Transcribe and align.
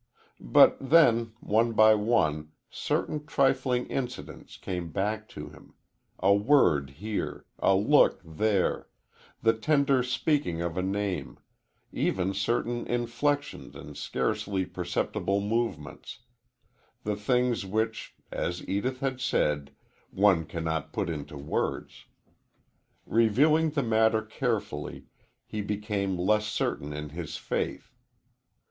But 0.39 0.77
then, 0.81 1.33
one 1.41 1.73
by 1.73 1.93
one, 1.93 2.53
certain 2.71 3.23
trifling 3.27 3.85
incidents 3.85 4.57
came 4.57 4.91
back 4.91 5.27
to 5.29 5.49
him 5.49 5.75
a 6.17 6.33
word 6.33 6.89
here 6.97 7.45
a 7.59 7.75
look 7.75 8.19
there 8.25 8.87
the 9.43 9.53
tender 9.55 10.01
speaking 10.01 10.59
of 10.59 10.75
a 10.75 10.81
name 10.81 11.37
even 11.91 12.33
certain 12.33 12.87
inflections 12.87 13.75
and 13.75 13.95
scarcely 13.95 14.65
perceptible 14.65 15.39
movements 15.39 16.21
the 17.03 17.15
things 17.15 17.63
which, 17.63 18.15
as 18.31 18.67
Edith 18.67 19.01
had 19.01 19.21
said, 19.21 19.69
one 20.09 20.45
cannot 20.45 20.91
put 20.93 21.11
into 21.11 21.37
words. 21.37 22.05
Reviewing 23.05 23.69
the 23.69 23.83
matter 23.83 24.23
carefully, 24.23 25.05
he 25.45 25.61
became 25.61 26.17
less 26.17 26.47
certain 26.47 26.91
in 26.91 27.09
his 27.09 27.37
faith. 27.37 27.93